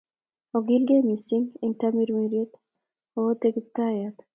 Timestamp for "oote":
3.17-3.47